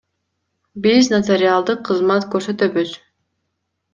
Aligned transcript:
Биз 0.85 1.09
нотариалдык 1.15 1.83
кызмат 1.89 2.27
көрсөтөбүз. 2.37 2.97